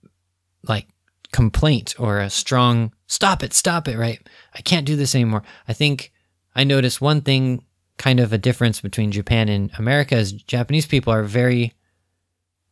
like 0.63 0.87
complaint 1.31 1.95
or 1.99 2.19
a 2.19 2.29
strong 2.29 2.93
stop 3.07 3.43
it, 3.43 3.53
stop 3.53 3.87
it, 3.87 3.97
right? 3.97 4.19
I 4.53 4.61
can't 4.61 4.85
do 4.85 4.95
this 4.95 5.15
anymore. 5.15 5.43
I 5.67 5.73
think 5.73 6.11
I 6.55 6.63
noticed 6.63 7.01
one 7.01 7.21
thing 7.21 7.63
kind 7.97 8.19
of 8.19 8.31
a 8.31 8.37
difference 8.37 8.81
between 8.81 9.11
Japan 9.11 9.49
and 9.49 9.71
America 9.77 10.15
is 10.15 10.31
Japanese 10.31 10.85
people 10.85 11.13
are 11.13 11.23
very 11.23 11.73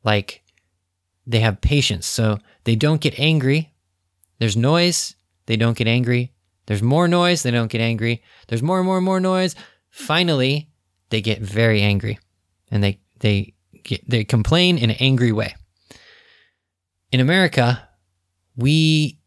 like 0.04 0.44
they 1.26 1.40
have 1.40 1.62
patience. 1.62 2.08
So 2.08 2.40
they 2.64 2.76
don't 2.76 3.02
get 3.02 3.20
angry. 3.20 3.74
There's 4.40 4.56
noise, 4.56 5.16
they 5.46 5.58
don't 5.58 5.78
get 5.78 5.88
angry. 5.88 6.32
There's 6.66 6.84
more 6.84 7.08
noise, 7.08 7.44
they 7.44 7.52
don't 7.52 7.72
get 7.72 7.82
angry. 7.82 8.24
There's 8.48 8.64
more 8.64 8.78
and 8.78 8.86
more 8.86 8.98
and 8.98 9.06
more 9.06 9.20
noise. 9.20 9.56
Finally, 9.90 10.70
they 11.10 11.22
get 11.22 11.42
very 11.42 11.82
angry 11.82 12.20
and 12.72 12.84
they 12.84 13.00
they 13.20 13.54
get, 13.84 14.08
they 14.10 14.24
complain 14.24 14.78
in 14.78 14.90
an 14.90 14.98
angry 15.00 15.32
way 15.32 15.56
in 17.12 17.20
America, 17.20 17.87
we 18.58 19.20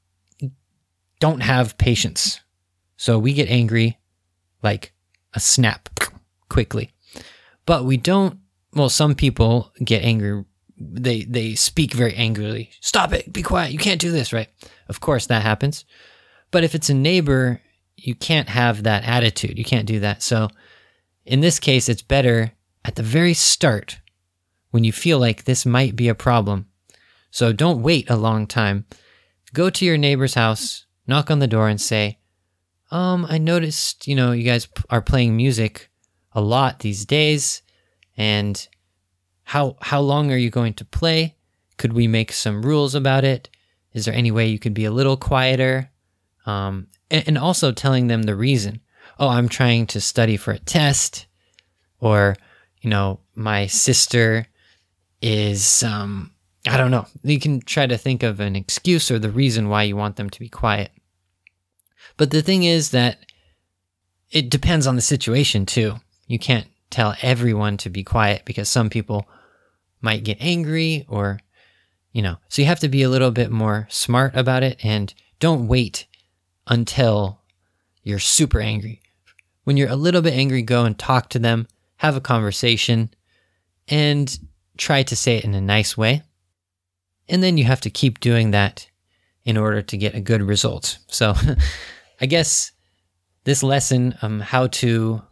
don't 1.20 1.40
have 1.40 1.78
patience. 1.78 2.40
So 2.96 3.18
we 3.18 3.32
get 3.32 3.48
angry 3.48 3.98
like 4.62 4.92
a 5.32 5.40
snap 5.40 5.88
quickly. 6.48 6.90
But 7.64 7.84
we 7.84 7.96
don't 7.96 8.38
well 8.74 8.88
some 8.88 9.14
people 9.14 9.72
get 9.82 10.04
angry 10.04 10.44
they 10.76 11.22
they 11.22 11.54
speak 11.54 11.94
very 11.94 12.14
angrily. 12.14 12.70
Stop 12.80 13.12
it. 13.12 13.32
Be 13.32 13.42
quiet. 13.42 13.72
You 13.72 13.78
can't 13.78 14.00
do 14.00 14.10
this, 14.10 14.32
right? 14.32 14.48
Of 14.88 15.00
course 15.00 15.26
that 15.26 15.42
happens. 15.42 15.84
But 16.50 16.64
if 16.64 16.74
it's 16.74 16.90
a 16.90 16.94
neighbor, 16.94 17.60
you 17.96 18.14
can't 18.14 18.48
have 18.48 18.82
that 18.82 19.04
attitude. 19.04 19.56
You 19.56 19.64
can't 19.64 19.86
do 19.86 20.00
that. 20.00 20.22
So 20.22 20.48
in 21.24 21.40
this 21.40 21.60
case 21.60 21.88
it's 21.88 22.02
better 22.02 22.52
at 22.84 22.96
the 22.96 23.02
very 23.02 23.34
start 23.34 24.00
when 24.70 24.84
you 24.84 24.92
feel 24.92 25.18
like 25.18 25.44
this 25.44 25.66
might 25.66 25.96
be 25.96 26.08
a 26.08 26.14
problem 26.14 26.66
so 27.30 27.52
don't 27.52 27.82
wait 27.82 28.10
a 28.10 28.16
long 28.16 28.46
time. 28.46 28.86
Go 29.52 29.70
to 29.70 29.84
your 29.84 29.98
neighbor's 29.98 30.34
house, 30.34 30.86
knock 31.06 31.30
on 31.30 31.40
the 31.40 31.46
door, 31.46 31.68
and 31.68 31.80
say, 31.80 32.18
Um, 32.90 33.26
I 33.28 33.38
noticed, 33.38 34.06
you 34.06 34.14
know, 34.14 34.32
you 34.32 34.44
guys 34.44 34.68
are 34.90 35.02
playing 35.02 35.36
music 35.36 35.90
a 36.32 36.40
lot 36.40 36.80
these 36.80 37.04
days, 37.04 37.62
and 38.16 38.68
how 39.44 39.76
how 39.80 40.00
long 40.00 40.30
are 40.30 40.36
you 40.36 40.50
going 40.50 40.74
to 40.74 40.84
play? 40.84 41.36
Could 41.76 41.92
we 41.92 42.06
make 42.06 42.32
some 42.32 42.62
rules 42.62 42.94
about 42.94 43.24
it? 43.24 43.48
Is 43.92 44.04
there 44.04 44.14
any 44.14 44.30
way 44.30 44.46
you 44.46 44.58
could 44.58 44.74
be 44.74 44.84
a 44.84 44.92
little 44.92 45.16
quieter? 45.16 45.90
Um, 46.46 46.86
and, 47.10 47.24
and 47.26 47.38
also 47.38 47.72
telling 47.72 48.06
them 48.06 48.22
the 48.22 48.36
reason. 48.36 48.80
oh, 49.18 49.28
I'm 49.28 49.48
trying 49.48 49.86
to 49.86 50.00
study 50.00 50.36
for 50.38 50.52
a 50.52 50.58
test, 50.58 51.26
or, 51.98 52.36
you 52.80 52.88
know, 52.88 53.20
my 53.34 53.66
sister 53.66 54.46
is, 55.20 55.82
um, 55.82 56.32
I 56.66 56.76
don't 56.76 56.90
know. 56.90 57.06
You 57.22 57.40
can 57.40 57.60
try 57.60 57.86
to 57.86 57.96
think 57.96 58.22
of 58.22 58.40
an 58.40 58.54
excuse 58.54 59.10
or 59.10 59.18
the 59.18 59.30
reason 59.30 59.68
why 59.68 59.84
you 59.84 59.96
want 59.96 60.16
them 60.16 60.28
to 60.30 60.40
be 60.40 60.48
quiet. 60.48 60.90
But 62.16 62.30
the 62.30 62.42
thing 62.42 62.64
is 62.64 62.90
that 62.90 63.24
it 64.30 64.50
depends 64.50 64.86
on 64.86 64.96
the 64.96 65.02
situation 65.02 65.64
too. 65.64 65.96
You 66.26 66.38
can't 66.38 66.68
tell 66.90 67.14
everyone 67.22 67.76
to 67.78 67.90
be 67.90 68.04
quiet 68.04 68.42
because 68.44 68.68
some 68.68 68.90
people 68.90 69.26
might 70.00 70.24
get 70.24 70.36
angry 70.40 71.06
or, 71.08 71.40
you 72.12 72.20
know, 72.22 72.36
so 72.48 72.62
you 72.62 72.68
have 72.68 72.80
to 72.80 72.88
be 72.88 73.02
a 73.02 73.08
little 73.08 73.30
bit 73.30 73.50
more 73.50 73.86
smart 73.90 74.36
about 74.36 74.62
it 74.62 74.84
and 74.84 75.14
don't 75.38 75.66
wait 75.68 76.06
until 76.66 77.40
you're 78.02 78.18
super 78.18 78.60
angry. 78.60 79.00
When 79.64 79.76
you're 79.76 79.88
a 79.88 79.96
little 79.96 80.22
bit 80.22 80.34
angry, 80.34 80.62
go 80.62 80.84
and 80.84 80.98
talk 80.98 81.28
to 81.30 81.38
them, 81.38 81.66
have 81.96 82.16
a 82.16 82.20
conversation, 82.20 83.10
and 83.88 84.38
try 84.76 85.02
to 85.02 85.16
say 85.16 85.36
it 85.36 85.44
in 85.44 85.54
a 85.54 85.60
nice 85.60 85.96
way. 85.96 86.22
And 87.30 87.42
then 87.42 87.56
you 87.56 87.64
have 87.64 87.80
to 87.82 87.90
keep 87.90 88.20
doing 88.20 88.50
that 88.50 88.88
in 89.44 89.56
order 89.56 89.80
to 89.80 89.96
get 89.96 90.14
a 90.14 90.20
good 90.20 90.42
result. 90.42 90.98
So 91.06 91.34
I 92.20 92.26
guess 92.26 92.72
this 93.44 93.62
lesson, 93.62 94.16
um, 94.20 94.40
how 94.40 94.66
to 94.66 95.22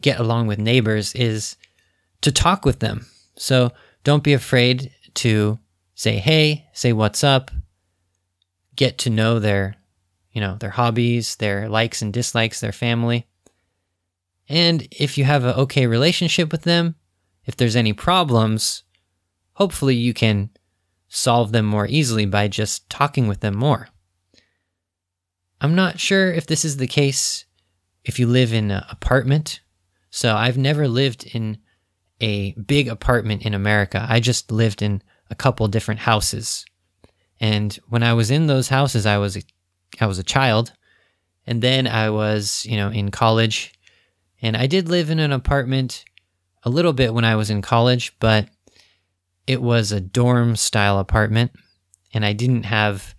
get 0.00 0.20
along 0.20 0.46
with 0.46 0.58
neighbors, 0.58 1.14
is 1.14 1.56
to 2.20 2.30
talk 2.30 2.64
with 2.64 2.80
them. 2.80 3.06
So 3.36 3.72
don't 4.04 4.22
be 4.22 4.34
afraid 4.34 4.92
to 5.14 5.58
say 5.94 6.18
hey, 6.18 6.66
say 6.72 6.92
what's 6.92 7.24
up, 7.24 7.50
get 8.76 8.98
to 8.98 9.10
know 9.10 9.38
their, 9.38 9.74
you 10.32 10.40
know, 10.40 10.56
their 10.56 10.70
hobbies, 10.70 11.36
their 11.36 11.68
likes 11.68 12.02
and 12.02 12.12
dislikes, 12.12 12.60
their 12.60 12.72
family. 12.72 13.26
And 14.48 14.86
if 14.92 15.16
you 15.18 15.24
have 15.24 15.44
an 15.44 15.54
okay 15.54 15.86
relationship 15.86 16.52
with 16.52 16.62
them, 16.62 16.94
if 17.46 17.56
there's 17.56 17.76
any 17.76 17.94
problems, 17.94 18.84
hopefully 19.54 19.94
you 19.94 20.12
can 20.12 20.50
solve 21.16 21.50
them 21.50 21.64
more 21.64 21.86
easily 21.86 22.26
by 22.26 22.46
just 22.46 22.88
talking 22.90 23.26
with 23.26 23.40
them 23.40 23.56
more. 23.56 23.88
I'm 25.62 25.74
not 25.74 25.98
sure 25.98 26.30
if 26.30 26.46
this 26.46 26.64
is 26.64 26.76
the 26.76 26.86
case 26.86 27.46
if 28.04 28.18
you 28.18 28.26
live 28.26 28.52
in 28.52 28.70
an 28.70 28.84
apartment. 28.90 29.60
So 30.10 30.36
I've 30.36 30.58
never 30.58 30.86
lived 30.86 31.24
in 31.24 31.58
a 32.20 32.52
big 32.52 32.88
apartment 32.88 33.46
in 33.46 33.54
America. 33.54 34.06
I 34.06 34.20
just 34.20 34.52
lived 34.52 34.82
in 34.82 35.02
a 35.30 35.34
couple 35.34 35.66
different 35.68 36.00
houses. 36.00 36.66
And 37.40 37.74
when 37.88 38.02
I 38.02 38.12
was 38.12 38.30
in 38.30 38.46
those 38.46 38.68
houses, 38.68 39.06
I 39.06 39.16
was 39.16 39.38
a, 39.38 39.42
I 40.00 40.06
was 40.06 40.18
a 40.18 40.22
child, 40.22 40.72
and 41.46 41.62
then 41.62 41.86
I 41.86 42.10
was, 42.10 42.64
you 42.66 42.76
know, 42.76 42.90
in 42.90 43.10
college, 43.10 43.72
and 44.40 44.56
I 44.56 44.66
did 44.66 44.88
live 44.88 45.10
in 45.10 45.18
an 45.18 45.32
apartment 45.32 46.04
a 46.62 46.70
little 46.70 46.92
bit 46.92 47.12
when 47.12 47.24
I 47.24 47.36
was 47.36 47.50
in 47.50 47.62
college, 47.62 48.16
but 48.18 48.48
it 49.46 49.62
was 49.62 49.92
a 49.92 50.00
dorm 50.00 50.56
style 50.56 50.98
apartment, 50.98 51.52
and 52.12 52.24
I 52.24 52.32
didn't 52.32 52.64
have 52.64 53.14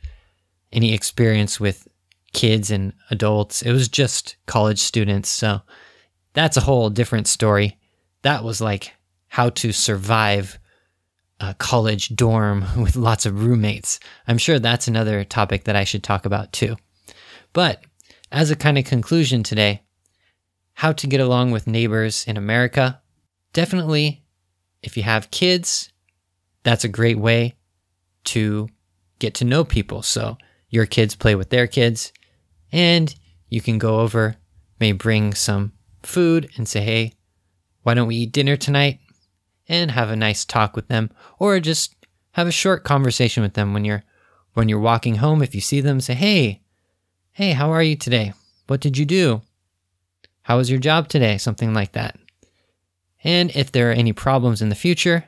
any 0.71 0.93
experience 0.93 1.59
with 1.59 1.87
kids 2.33 2.71
and 2.71 2.93
adults. 3.09 3.61
It 3.61 3.71
was 3.71 3.87
just 3.87 4.35
college 4.45 4.79
students. 4.79 5.29
So 5.29 5.61
that's 6.33 6.57
a 6.57 6.61
whole 6.61 6.89
different 6.89 7.27
story. 7.27 7.77
That 8.21 8.43
was 8.43 8.61
like 8.61 8.93
how 9.29 9.49
to 9.49 9.71
survive 9.71 10.59
a 11.39 11.53
college 11.53 12.15
dorm 12.15 12.65
with 12.77 12.95
lots 12.95 13.25
of 13.25 13.43
roommates. 13.43 13.99
I'm 14.27 14.37
sure 14.37 14.59
that's 14.59 14.87
another 14.87 15.23
topic 15.23 15.63
that 15.63 15.75
I 15.75 15.83
should 15.83 16.03
talk 16.03 16.25
about 16.25 16.51
too. 16.51 16.75
But 17.53 17.83
as 18.31 18.51
a 18.51 18.55
kind 18.55 18.77
of 18.77 18.85
conclusion 18.85 19.43
today, 19.43 19.83
how 20.73 20.91
to 20.91 21.07
get 21.07 21.19
along 21.19 21.51
with 21.51 21.65
neighbors 21.65 22.23
in 22.27 22.37
America. 22.37 23.01
Definitely, 23.51 24.23
if 24.83 24.95
you 24.95 25.01
have 25.01 25.31
kids, 25.31 25.91
that's 26.67 26.83
a 26.83 26.89
great 26.89 27.17
way 27.17 27.55
to 28.25 28.67
get 29.19 29.33
to 29.35 29.45
know 29.45 29.63
people. 29.63 30.01
So 30.01 30.37
your 30.69 30.85
kids 30.85 31.15
play 31.15 31.35
with 31.35 31.49
their 31.49 31.67
kids, 31.67 32.11
and 32.71 33.13
you 33.49 33.61
can 33.61 33.77
go 33.77 34.01
over, 34.01 34.35
may 34.79 34.91
bring 34.91 35.33
some 35.33 35.71
food 36.03 36.49
and 36.57 36.67
say, 36.67 36.81
hey, 36.81 37.13
why 37.83 37.93
don't 37.93 38.07
we 38.07 38.15
eat 38.15 38.33
dinner 38.33 38.57
tonight? 38.57 38.99
And 39.69 39.91
have 39.91 40.09
a 40.09 40.15
nice 40.15 40.45
talk 40.45 40.75
with 40.75 40.87
them, 40.87 41.09
or 41.39 41.59
just 41.59 41.95
have 42.31 42.47
a 42.47 42.51
short 42.51 42.83
conversation 42.83 43.43
with 43.43 43.53
them 43.53 43.73
when 43.73 43.83
you're 43.83 44.03
when 44.53 44.69
you're 44.69 44.79
walking 44.79 45.15
home. 45.15 45.41
If 45.41 45.53
you 45.53 45.61
see 45.61 45.81
them, 45.81 46.01
say, 46.01 46.13
hey, 46.13 46.61
hey, 47.33 47.51
how 47.51 47.71
are 47.71 47.83
you 47.83 47.95
today? 47.95 48.33
What 48.67 48.79
did 48.81 48.97
you 48.97 49.05
do? 49.05 49.41
How 50.43 50.57
was 50.57 50.69
your 50.69 50.79
job 50.79 51.09
today? 51.09 51.37
Something 51.37 51.73
like 51.73 51.91
that. 51.91 52.17
And 53.23 53.53
if 53.55 53.71
there 53.71 53.89
are 53.89 53.93
any 53.93 54.13
problems 54.13 54.61
in 54.61 54.69
the 54.69 54.75
future, 54.75 55.25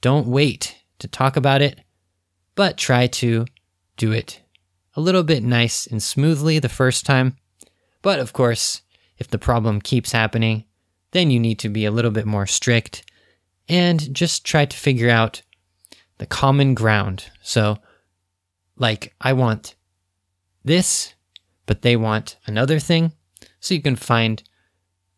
don't 0.00 0.26
wait 0.26 0.76
to 0.98 1.08
talk 1.08 1.36
about 1.36 1.62
it, 1.62 1.80
but 2.54 2.76
try 2.76 3.06
to 3.06 3.46
do 3.96 4.12
it 4.12 4.42
a 4.94 5.00
little 5.00 5.22
bit 5.22 5.42
nice 5.42 5.86
and 5.86 6.02
smoothly 6.02 6.58
the 6.58 6.68
first 6.68 7.06
time. 7.06 7.36
But 8.02 8.18
of 8.18 8.32
course, 8.32 8.82
if 9.16 9.28
the 9.28 9.38
problem 9.38 9.80
keeps 9.80 10.12
happening, 10.12 10.64
then 11.12 11.30
you 11.30 11.40
need 11.40 11.58
to 11.60 11.68
be 11.68 11.84
a 11.84 11.90
little 11.90 12.10
bit 12.10 12.26
more 12.26 12.46
strict 12.46 13.04
and 13.68 14.12
just 14.14 14.44
try 14.44 14.64
to 14.64 14.76
figure 14.76 15.10
out 15.10 15.42
the 16.18 16.26
common 16.26 16.74
ground. 16.74 17.30
So, 17.42 17.78
like, 18.76 19.14
I 19.20 19.32
want 19.32 19.74
this, 20.64 21.14
but 21.66 21.82
they 21.82 21.96
want 21.96 22.36
another 22.46 22.78
thing. 22.78 23.12
So 23.60 23.74
you 23.74 23.82
can 23.82 23.96
find 23.96 24.42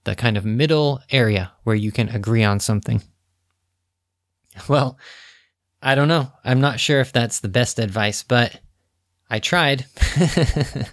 the 0.05 0.15
kind 0.15 0.37
of 0.37 0.45
middle 0.45 1.01
area 1.11 1.53
where 1.65 1.77
you 1.77 1.93
can 1.93 2.09
agree 2.09 2.45
on 2.45 2.61
something. 2.61 3.03
Well, 4.69 4.99
I 5.83 5.95
don't 5.95 6.09
know. 6.09 6.31
I'm 6.45 6.61
not 6.61 6.81
sure 6.81 7.01
if 7.01 7.13
that's 7.13 7.41
the 7.41 7.49
best 7.49 7.79
advice, 7.79 8.23
but 8.23 8.61
I 9.31 9.39
tried. 9.39 9.87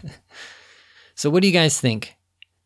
so, 1.15 1.29
what 1.29 1.41
do 1.41 1.47
you 1.47 1.53
guys 1.53 1.79
think? 1.79 2.15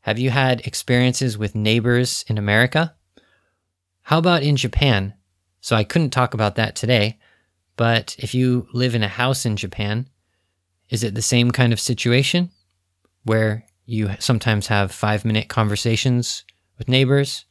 Have 0.02 0.20
you 0.20 0.30
had 0.30 0.62
experiences 0.62 1.38
with 1.38 1.56
neighbors 1.56 2.26
in 2.28 2.38
America? 2.38 2.96
How 4.04 4.20
about 4.20 4.44
in 4.44 4.56
Japan? 4.56 5.16
So, 5.62 5.76
I 5.76 5.84
couldn't 5.84 6.12
talk 6.12 6.34
about 6.34 6.56
that 6.56 6.76
today, 6.76 7.18
but 7.76 8.16
if 8.20 8.36
you 8.36 8.68
live 8.74 8.94
in 8.94 9.04
a 9.04 9.08
house 9.08 9.46
in 9.46 9.56
Japan, 9.56 10.08
is 10.90 11.04
it 11.04 11.16
the 11.16 11.22
same 11.22 11.52
kind 11.52 11.74
of 11.74 11.80
situation 11.80 12.52
where 13.24 13.66
you 13.86 14.12
sometimes 14.20 14.68
have 14.68 14.92
five 14.92 15.26
minute 15.26 15.48
conversations 15.48 16.44
with 16.78 16.88
neighbors, 16.88 17.46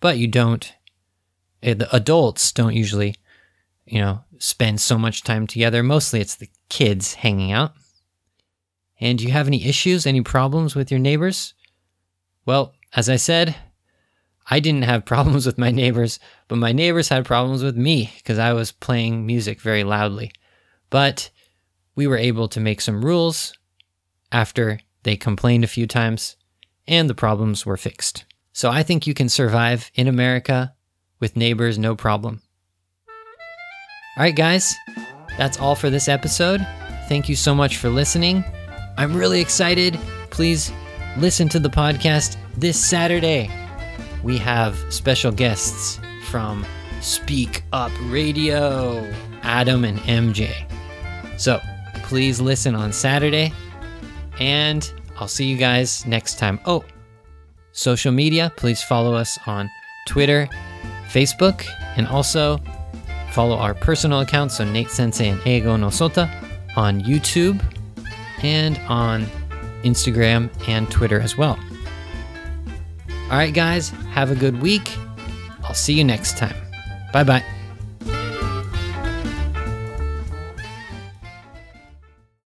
but 0.00 0.18
you 0.18 0.26
don't 0.26 0.72
Eh, 1.66 1.74
the 1.74 1.94
adults 1.94 2.52
don't 2.52 2.74
usually, 2.74 3.16
you 3.84 4.00
know, 4.00 4.20
spend 4.38 4.80
so 4.80 4.96
much 4.96 5.22
time 5.22 5.46
together. 5.46 5.82
Mostly 5.82 6.20
it's 6.20 6.36
the 6.36 6.48
kids 6.68 7.14
hanging 7.14 7.52
out. 7.52 7.72
And 9.00 9.18
do 9.18 9.24
you 9.24 9.32
have 9.32 9.48
any 9.48 9.66
issues, 9.66 10.06
any 10.06 10.22
problems 10.22 10.74
with 10.74 10.90
your 10.90 11.00
neighbors? 11.00 11.52
Well, 12.46 12.72
as 12.94 13.10
I 13.10 13.16
said, 13.16 13.56
I 14.48 14.60
didn't 14.60 14.82
have 14.84 15.04
problems 15.12 15.44
with 15.44 15.58
my 15.58 15.72
neighbors, 15.72 16.20
but 16.48 16.56
my 16.56 16.72
neighbors 16.72 17.08
had 17.08 17.24
problems 17.26 17.62
with 17.62 17.76
me 17.76 18.12
because 18.18 18.38
I 18.38 18.52
was 18.52 18.70
playing 18.72 19.26
music 19.26 19.60
very 19.60 19.82
loudly. 19.82 20.30
But 20.88 21.30
we 21.96 22.06
were 22.06 22.16
able 22.16 22.46
to 22.48 22.60
make 22.60 22.80
some 22.80 23.04
rules 23.04 23.58
after 24.30 24.78
they 25.02 25.16
complained 25.16 25.64
a 25.64 25.68
few 25.68 25.86
times, 25.86 26.36
and 26.86 27.10
the 27.10 27.14
problems 27.14 27.66
were 27.66 27.76
fixed. 27.76 28.24
So 28.52 28.70
I 28.70 28.84
think 28.84 29.06
you 29.06 29.14
can 29.14 29.28
survive 29.28 29.90
in 29.94 30.06
America 30.06 30.75
with 31.20 31.36
neighbors, 31.36 31.78
no 31.78 31.96
problem. 31.96 32.42
All 34.16 34.22
right, 34.22 34.34
guys, 34.34 34.74
that's 35.36 35.58
all 35.58 35.74
for 35.74 35.90
this 35.90 36.08
episode. 36.08 36.66
Thank 37.08 37.28
you 37.28 37.36
so 37.36 37.54
much 37.54 37.76
for 37.76 37.88
listening. 37.88 38.44
I'm 38.96 39.14
really 39.14 39.40
excited. 39.40 39.98
Please 40.30 40.72
listen 41.18 41.48
to 41.50 41.58
the 41.58 41.68
podcast 41.68 42.36
this 42.56 42.82
Saturday. 42.82 43.50
We 44.22 44.38
have 44.38 44.76
special 44.88 45.30
guests 45.32 46.00
from 46.28 46.66
Speak 47.00 47.62
Up 47.72 47.92
Radio, 48.04 49.12
Adam 49.42 49.84
and 49.84 49.98
MJ. 50.00 50.50
So 51.38 51.60
please 52.04 52.40
listen 52.40 52.74
on 52.74 52.92
Saturday, 52.92 53.52
and 54.40 54.90
I'll 55.18 55.28
see 55.28 55.44
you 55.44 55.56
guys 55.56 56.06
next 56.06 56.38
time. 56.38 56.58
Oh, 56.64 56.84
social 57.72 58.12
media, 58.12 58.52
please 58.56 58.82
follow 58.82 59.14
us 59.14 59.38
on 59.46 59.70
Twitter 60.06 60.48
Facebook, 61.08 61.66
and 61.96 62.06
also 62.06 62.60
follow 63.32 63.56
our 63.56 63.74
personal 63.74 64.20
accounts, 64.20 64.56
so 64.56 64.64
Nate 64.64 64.90
Sensei 64.90 65.28
and 65.28 65.40
Eigo 65.42 65.78
no 65.78 65.88
Sota, 65.88 66.30
on 66.76 67.00
YouTube 67.02 67.62
and 68.42 68.78
on 68.88 69.26
Instagram 69.82 70.50
and 70.68 70.90
Twitter 70.90 71.20
as 71.20 71.36
well. 71.36 71.58
All 73.08 73.38
right, 73.38 73.52
guys, 73.52 73.90
have 74.10 74.30
a 74.30 74.36
good 74.36 74.60
week. 74.60 74.96
I'll 75.64 75.74
see 75.74 75.94
you 75.94 76.04
next 76.04 76.38
time. 76.38 76.56
Bye 77.12 77.24
bye. 77.24 77.55